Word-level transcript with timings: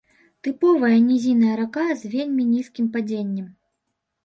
Тыповая 0.45 0.95
нізінная 1.09 1.55
рака 1.61 1.85
з 2.01 2.11
вельмі 2.15 2.49
нізкім 2.55 2.91
падзеннем. 2.99 3.47